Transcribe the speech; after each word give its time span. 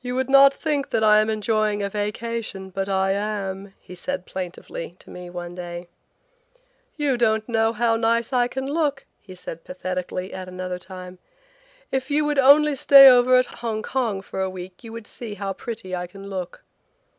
"You 0.00 0.14
would 0.14 0.30
not 0.30 0.54
think 0.54 0.88
that 0.88 1.04
I 1.04 1.20
am 1.20 1.28
enjoying 1.28 1.82
a 1.82 1.90
vacation, 1.90 2.70
but 2.70 2.88
I 2.88 3.10
am," 3.12 3.74
he 3.80 3.94
said 3.94 4.24
plaintively 4.24 4.96
to 5.00 5.10
me 5.10 5.28
one 5.28 5.54
day. 5.54 5.88
"You 6.96 7.18
don't 7.18 7.46
know 7.46 7.74
how 7.74 7.96
nice 7.96 8.32
I 8.32 8.48
can 8.48 8.66
look," 8.66 9.04
he 9.20 9.34
said 9.34 9.62
pathetically 9.62 10.32
at 10.32 10.48
another 10.48 10.78
time. 10.78 11.18
"If 11.90 12.10
you 12.10 12.24
would 12.24 12.38
only 12.38 12.74
stay 12.74 13.06
over 13.10 13.36
at 13.36 13.60
Hong 13.60 13.82
Kong 13.82 14.22
for 14.22 14.40
a 14.40 14.48
week 14.48 14.84
you 14.84 14.92
would 14.94 15.06
see 15.06 15.34
how 15.34 15.52
pretty 15.52 15.94
I 15.94 16.06
can 16.06 16.30
look." 16.30 16.62